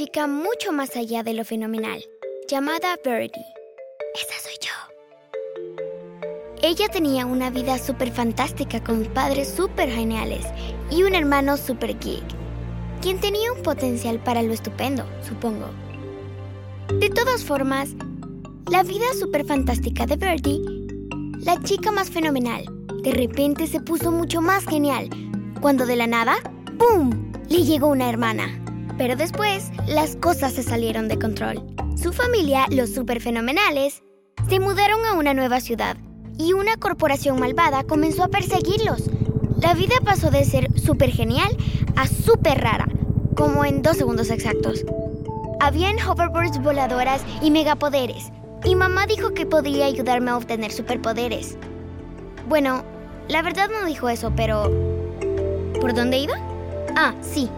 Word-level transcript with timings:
chica 0.00 0.26
mucho 0.26 0.72
más 0.72 0.96
allá 0.96 1.22
de 1.22 1.34
lo 1.34 1.44
fenomenal, 1.44 2.02
llamada 2.48 2.96
Birdie. 3.04 3.44
Esa 4.14 4.40
soy 4.40 4.54
yo. 4.58 4.72
Ella 6.62 6.88
tenía 6.88 7.26
una 7.26 7.50
vida 7.50 7.76
súper 7.76 8.10
fantástica 8.10 8.82
con 8.82 9.04
padres 9.04 9.52
súper 9.54 9.90
geniales 9.90 10.46
y 10.90 11.02
un 11.02 11.14
hermano 11.14 11.58
súper 11.58 11.98
geek, 11.98 12.24
quien 13.02 13.20
tenía 13.20 13.52
un 13.52 13.60
potencial 13.60 14.18
para 14.20 14.42
lo 14.42 14.54
estupendo, 14.54 15.04
supongo. 15.20 15.66
De 16.98 17.10
todas 17.10 17.44
formas, 17.44 17.90
la 18.70 18.82
vida 18.82 19.04
súper 19.18 19.44
fantástica 19.44 20.06
de 20.06 20.16
Birdie, 20.16 20.62
la 21.44 21.62
chica 21.62 21.92
más 21.92 22.08
fenomenal, 22.08 22.64
de 23.02 23.10
repente 23.10 23.66
se 23.66 23.80
puso 23.80 24.10
mucho 24.10 24.40
más 24.40 24.64
genial, 24.64 25.10
cuando 25.60 25.84
de 25.84 25.96
la 25.96 26.06
nada, 26.06 26.36
¡pum!, 26.78 27.30
le 27.50 27.64
llegó 27.64 27.88
una 27.88 28.08
hermana. 28.08 28.60
Pero 29.00 29.16
después, 29.16 29.70
las 29.86 30.14
cosas 30.16 30.52
se 30.52 30.62
salieron 30.62 31.08
de 31.08 31.18
control. 31.18 31.64
Su 31.96 32.12
familia, 32.12 32.66
los 32.68 32.92
super 32.92 33.22
fenomenales, 33.22 34.02
se 34.50 34.60
mudaron 34.60 35.06
a 35.06 35.14
una 35.14 35.32
nueva 35.32 35.60
ciudad 35.60 35.96
y 36.36 36.52
una 36.52 36.76
corporación 36.76 37.40
malvada 37.40 37.82
comenzó 37.84 38.24
a 38.24 38.28
perseguirlos. 38.28 39.04
La 39.58 39.72
vida 39.72 39.94
pasó 40.04 40.30
de 40.30 40.44
ser 40.44 40.78
súper 40.78 41.12
genial 41.12 41.48
a 41.96 42.06
súper 42.06 42.60
rara, 42.60 42.88
como 43.36 43.64
en 43.64 43.80
dos 43.80 43.96
segundos 43.96 44.28
exactos. 44.28 44.84
Habían 45.60 45.96
hoverboards 45.98 46.62
voladoras 46.62 47.22
y 47.40 47.50
megapoderes, 47.50 48.30
y 48.64 48.74
mamá 48.74 49.06
dijo 49.06 49.32
que 49.32 49.46
podría 49.46 49.86
ayudarme 49.86 50.32
a 50.32 50.36
obtener 50.36 50.72
superpoderes. 50.72 51.56
Bueno, 52.50 52.84
la 53.28 53.40
verdad 53.40 53.70
no 53.70 53.86
dijo 53.86 54.10
eso, 54.10 54.30
pero... 54.36 54.70
¿Por 55.80 55.94
dónde 55.94 56.18
iba? 56.18 56.34
Ah, 56.96 57.14
sí. 57.22 57.48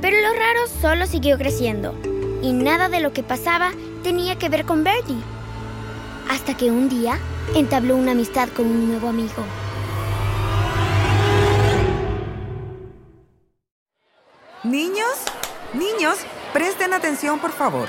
Pero 0.00 0.16
lo 0.20 0.32
raro 0.32 0.60
solo 0.80 1.06
siguió 1.06 1.36
creciendo, 1.36 1.94
y 2.42 2.52
nada 2.52 2.88
de 2.88 3.00
lo 3.00 3.12
que 3.12 3.22
pasaba 3.22 3.72
tenía 4.02 4.38
que 4.38 4.48
ver 4.48 4.64
con 4.64 4.82
Birdie. 4.82 5.22
Hasta 6.30 6.56
que 6.56 6.70
un 6.70 6.88
día 6.88 7.18
entabló 7.54 7.96
una 7.96 8.12
amistad 8.12 8.48
con 8.48 8.66
un 8.66 8.88
nuevo 8.88 9.08
amigo. 9.08 9.44
Niños, 14.64 15.16
niños, 15.74 16.18
presten 16.52 16.94
atención 16.94 17.38
por 17.38 17.52
favor. 17.52 17.88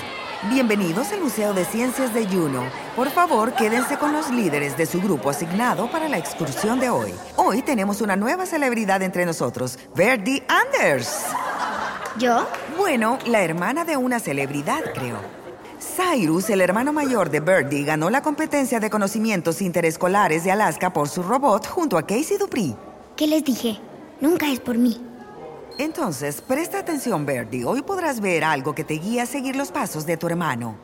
Bienvenidos 0.50 1.12
al 1.12 1.22
Museo 1.22 1.54
de 1.54 1.66
Ciencias 1.66 2.14
de 2.14 2.26
Juno. 2.28 2.64
Por 2.96 3.12
favor, 3.12 3.54
quédense 3.54 3.98
con 3.98 4.12
los 4.12 4.32
líderes 4.32 4.76
de 4.76 4.88
su 4.88 5.00
grupo 5.00 5.30
asignado 5.30 5.90
para 5.92 6.10
la 6.10 6.18
excursión 6.18 6.80
de 6.80 6.90
hoy. 6.90 7.14
Hoy 7.36 7.62
tenemos 7.62 8.02
una 8.02 8.16
nueva 8.16 8.48
celebridad 8.48 9.04
entre 9.04 9.26
nosotros, 9.26 9.78
Verdi 9.96 10.42
Anders. 10.48 11.28
¿Yo? 12.18 12.46
Bueno, 12.78 13.18
la 13.26 13.42
hermana 13.42 13.86
de 13.86 13.98
una 13.98 14.20
celebridad, 14.20 14.82
creo. 14.94 15.18
Cyrus, 15.80 16.50
el 16.50 16.62
hermano 16.62 16.94
mayor 16.94 17.30
de 17.30 17.40
Birdie, 17.40 17.84
ganó 17.84 18.10
la 18.10 18.22
competencia 18.22 18.80
de 18.80 18.90
conocimientos 18.90 19.62
interescolares 19.62 20.44
de 20.44 20.52
Alaska 20.52 20.94
por 20.94 21.10
su 21.10 21.24
robot 21.24 21.68
junto 21.68 21.98
a 21.98 22.06
Casey 22.06 22.38
Dupree. 22.38 22.76
¿Qué 23.16 23.28
les 23.28 23.44
dije? 23.44 23.80
Nunca 24.20 24.52
es 24.52 24.60
por 24.60 24.78
mí. 24.78 25.02
Entonces, 25.78 26.42
presta 26.42 26.80
atención, 26.80 27.26
Birdie. 27.26 27.66
Hoy 27.66 27.82
podrás 27.82 28.20
ver 28.20 28.44
algo 28.44 28.76
que 28.76 28.84
te 28.84 28.96
guía 28.96 29.24
a 29.24 29.26
seguir 29.26 29.56
los 29.56 29.72
pasos 29.72 30.06
de 30.06 30.18
tu 30.18 30.28
hermano. 30.28 30.76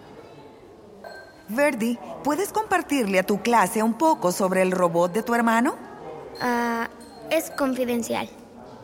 Birdie, 1.49 1.99
¿puedes 2.23 2.51
compartirle 2.51 3.19
a 3.19 3.23
tu 3.23 3.41
clase 3.41 3.83
un 3.83 3.93
poco 3.93 4.31
sobre 4.31 4.61
el 4.61 4.71
robot 4.71 5.13
de 5.13 5.23
tu 5.23 5.35
hermano? 5.35 5.75
Ah, 6.41 6.89
es 7.29 7.51
confidencial. 7.51 8.27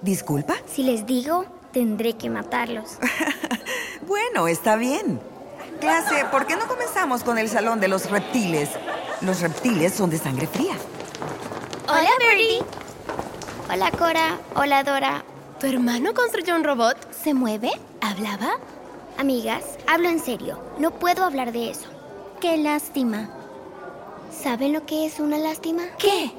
¿Disculpa? 0.02 0.56
Si 0.68 0.84
les 0.84 1.06
digo, 1.06 1.46
tendré 1.74 2.14
que 2.14 2.30
matarlos. 2.30 2.98
bueno, 4.08 4.48
está 4.48 4.78
bien. 4.78 5.20
Clase, 5.82 6.24
¿por 6.32 6.46
qué 6.46 6.56
no 6.56 6.68
comenzamos 6.68 7.24
con 7.24 7.38
el 7.38 7.50
salón 7.50 7.82
de 7.82 7.90
los 7.90 8.10
reptiles? 8.10 8.70
Los 9.20 9.42
reptiles 9.42 9.94
son 9.94 10.10
de 10.10 10.18
sangre 10.18 10.48
fría. 10.48 10.76
Hola, 11.90 12.10
Birdie. 12.20 12.62
Hola, 13.70 13.92
Cora. 13.92 14.38
Hola, 14.56 14.84
Dora. 14.84 15.26
¿Tu 15.60 15.68
hermano 15.68 16.14
construyó 16.14 16.56
un 16.56 16.64
robot? 16.64 16.96
¿Se 17.12 17.34
mueve? 17.34 17.72
¿Hablaba? 18.00 18.58
Amigas, 19.18 19.64
hablo 19.88 20.10
en 20.10 20.20
serio. 20.20 20.60
No 20.78 20.92
puedo 20.92 21.26
hablar 21.26 21.52
de 21.52 21.72
eso. 21.72 21.90
Qué 22.40 22.58
lástima. 22.58 23.30
¿Saben 24.32 24.74
lo 24.74 24.86
que 24.86 25.06
es 25.06 25.20
una 25.20 25.38
lástima? 25.38 25.84
¿Qué? 25.98 26.32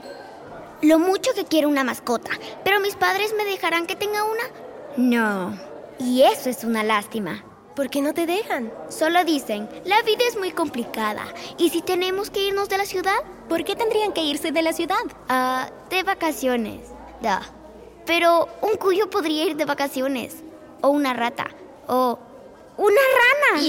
Lo 0.83 0.99
mucho 0.99 1.33
que 1.34 1.45
quiero 1.45 1.69
una 1.69 1.84
mascota. 1.84 2.31
¿Pero 2.65 2.81
mis 2.81 2.97
padres 2.97 3.34
me 3.37 3.45
dejarán 3.45 3.87
que 3.87 3.97
tenga 3.97 4.25
una? 4.25 4.63
No. 4.97 5.59
Y 5.99 6.22
eso 6.22 6.50
es 6.50 6.65
una 6.65 6.82
lástima. 6.82 7.44
¿Por 7.75 7.91
qué 7.91 8.00
no 8.03 8.15
te 8.15 8.27
dejan? 8.27 8.72
Solo 8.88 9.25
dicen, 9.25 9.69
la 9.84 10.00
vida 10.03 10.25
es 10.28 10.38
muy 10.38 10.53
complicada. 10.53 11.25
¿Y 11.59 11.71
si 11.71 11.82
tenemos 11.82 12.31
que 12.31 12.47
irnos 12.47 12.69
de 12.69 12.78
la 12.78 12.84
ciudad? 12.84 13.19
¿Por 13.49 13.65
qué 13.65 13.75
tendrían 13.75 14.12
que 14.12 14.22
irse 14.22 14.53
de 14.53 14.62
la 14.62 14.72
ciudad? 14.72 15.03
Ah, 15.28 15.69
de 15.91 16.04
vacaciones. 16.04 16.88
Da. 17.21 17.43
Pero 18.06 18.49
un 18.62 18.77
cuyo 18.77 19.10
podría 19.10 19.44
ir 19.44 19.56
de 19.56 19.65
vacaciones. 19.65 20.37
O 20.83 20.91
una 20.91 21.15
rata. 21.15 21.49
O 21.88 22.19
una 22.77 23.00
rana. 23.50 23.62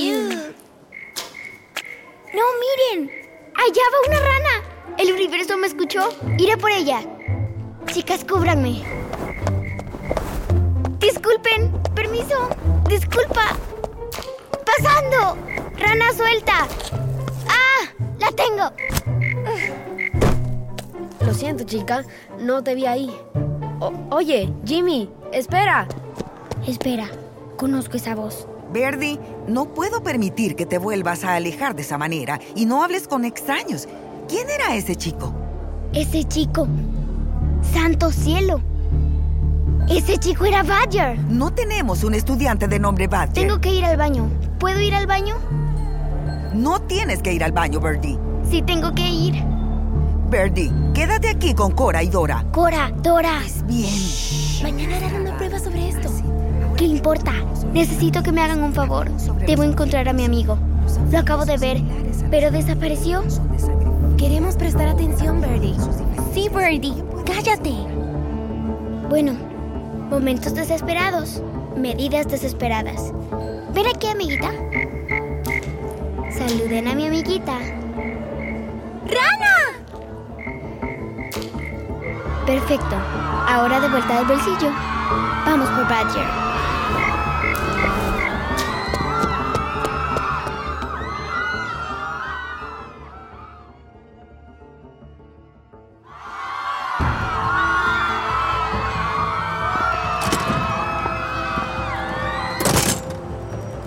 No, 2.34 2.44
miren. 2.94 3.12
Allá 3.56 3.81
va 3.91 4.08
una 4.08 4.19
rana. 4.19 4.96
El 5.00 5.14
universo 5.14 5.58
me 5.58 5.68
escuchó. 5.68 6.09
Iré 6.38 6.58
por 6.58 6.72
ella. 6.72 7.02
Chicas, 7.88 8.24
cúbranme. 8.24 8.84
Lo 21.26 21.34
siento, 21.34 21.64
chica. 21.64 22.03
No 22.40 22.64
te 22.64 22.76
vi 22.76 22.86
ahí. 22.86 23.16
O- 23.80 23.94
oye, 24.12 24.52
Jimmy, 24.66 25.09
espera. 25.34 25.88
Espera. 26.68 27.08
Conozco 27.58 27.98
esa 27.98 28.16
voz. 28.16 28.48
Birdie, 28.74 29.20
no 29.48 29.66
puedo 29.74 30.03
permitir 30.03 30.56
que 30.56 30.66
te 30.66 30.78
vuelvas 30.78 31.24
a 31.24 31.36
alejar 31.36 31.76
de 31.76 31.84
esa 31.84 31.98
manera 31.98 32.40
y 32.56 32.66
no 32.66 32.84
hables 32.84 33.08
con 33.08 33.24
extraños. 33.26 33.88
¿Quién 34.28 34.50
era 34.50 34.76
ese 34.76 34.96
chico? 34.96 35.34
Ese 35.94 36.24
chico. 36.26 36.68
Santo 37.74 38.12
cielo. 38.12 38.62
Ese 39.90 40.18
chico 40.18 40.46
era 40.46 40.64
Badger. 40.64 41.18
No 41.30 41.53
tenemos 41.53 42.03
un 42.03 42.16
estudiante 42.16 42.68
de 42.68 42.80
nombre 42.80 43.08
Badger. 43.08 43.34
Tengo 43.34 43.62
que 43.62 43.70
ir 43.74 43.86
al 43.86 43.97
baño. 43.97 44.28
¿Puedo 44.59 44.82
ir 44.82 44.94
al 44.96 45.06
baño? 45.08 45.36
No 46.53 46.82
tienes 46.82 47.22
que 47.22 47.34
ir 47.34 47.44
al 47.44 47.52
baño, 47.52 47.80
Birdie. 47.80 48.18
Sí, 48.55 48.61
tengo 48.61 48.95
que 48.95 49.05
ir. 49.05 49.43
Birdie, 50.31 50.71
quédate 50.93 51.27
aquí 51.27 51.53
con 51.53 51.73
Cora 51.73 52.01
y 52.01 52.07
Dora. 52.07 52.45
Cora, 52.53 52.89
Dora. 53.03 53.41
Bien. 53.66 53.91
Mañana 54.63 54.95
harán 54.95 55.23
una 55.23 55.35
prueba 55.35 55.59
sobre 55.59 55.89
esto. 55.89 56.09
¿Qué 56.77 56.85
importa? 56.85 57.33
Necesito 57.73 58.23
que 58.23 58.31
me 58.31 58.39
hagan 58.41 58.63
un 58.63 58.71
favor. 58.71 59.11
Debo 59.45 59.63
encontrar 59.63 60.07
a 60.07 60.13
mi 60.13 60.23
amigo. 60.23 60.57
Lo 61.11 61.19
acabo 61.19 61.43
de 61.43 61.57
ver, 61.57 61.81
pero 62.31 62.49
desapareció. 62.49 63.25
Queremos 64.16 64.55
prestar 64.55 64.87
atención, 64.87 65.41
Birdie. 65.41 65.75
Sí, 66.33 66.47
Birdie. 66.47 67.03
Cállate. 67.25 67.73
Bueno, 69.09 69.33
momentos 70.09 70.55
desesperados. 70.55 71.43
Medidas 71.75 72.29
desesperadas. 72.29 73.11
Ven 73.73 73.85
aquí, 73.93 74.07
amiguita. 74.07 74.49
Saluden 76.31 76.87
a 76.87 76.96
mi 76.96 77.08
amiguita. 77.08 77.59
¡Rana! 79.05 79.55
Perfecto. 82.46 82.96
Ahora 83.47 83.79
de 83.79 83.90
vuelta 83.90 84.17
del 84.17 84.25
bolsillo. 84.25 84.72
Vamos 85.46 85.69
por 85.69 85.87
Badger. 85.87 86.25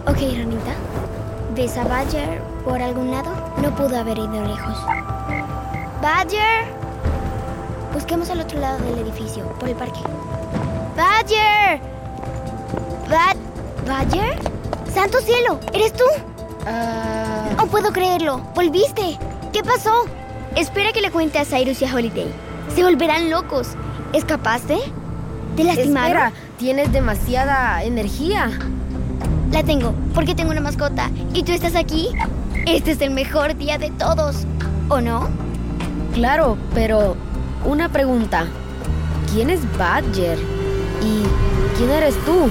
Ok, 0.06 0.16
ranita. 0.36 0.74
¿Ves 1.54 1.76
a 1.76 1.84
Badger 1.84 2.40
por 2.64 2.80
algún 2.80 3.10
lado? 3.10 3.47
No 3.62 3.74
pudo 3.74 3.98
haber 3.98 4.18
ido 4.18 4.44
lejos. 4.44 4.76
¡Badger! 6.02 6.66
Busquemos 7.92 8.30
al 8.30 8.40
otro 8.40 8.60
lado 8.60 8.78
del 8.78 8.98
edificio, 9.00 9.44
por 9.58 9.68
el 9.68 9.74
parque. 9.74 10.00
¡Badger! 10.96 11.80
¿Bad... 13.10 13.36
¿Badger? 13.86 14.38
¡Santo 14.94 15.18
cielo! 15.20 15.58
¿Eres 15.72 15.92
tú? 15.92 16.04
Ah, 16.66 17.48
No 17.56 17.66
puedo 17.66 17.92
creerlo. 17.92 18.38
¿Volviste? 18.54 19.18
¿Qué 19.52 19.62
pasó? 19.62 20.04
Espera 20.56 20.92
que 20.92 21.00
le 21.00 21.10
cuente 21.10 21.38
a 21.38 21.44
Cyrus 21.44 21.80
y 21.82 21.84
a 21.86 21.94
Holiday. 21.94 22.28
Se 22.74 22.82
volverán 22.84 23.30
locos. 23.30 23.70
¿Escapaste? 24.12 24.78
¿Te 25.56 25.64
lastimaron? 25.64 26.08
espera, 26.16 26.32
tienes 26.58 26.92
demasiada 26.92 27.82
energía. 27.82 28.50
La 29.50 29.62
tengo, 29.62 29.94
porque 30.14 30.34
tengo 30.34 30.50
una 30.50 30.60
mascota. 30.60 31.10
¿Y 31.32 31.42
tú 31.42 31.52
estás 31.52 31.74
aquí? 31.74 32.10
Este 32.66 32.92
es 32.92 33.00
el 33.00 33.10
mejor 33.10 33.56
día 33.56 33.78
de 33.78 33.90
todos, 33.90 34.46
¿o 34.88 35.00
no? 35.00 35.28
Claro, 36.14 36.56
pero 36.74 37.16
una 37.64 37.88
pregunta. 37.88 38.46
¿Quién 39.32 39.50
es 39.50 39.60
Badger? 39.78 40.38
¿Y 41.02 41.22
quién 41.76 41.90
eres 41.90 42.14
tú? 42.24 42.50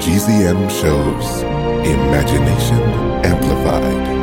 GZM 0.00 0.70
shows 0.70 1.42
Imagination 1.84 2.80
Amplified. 3.22 4.19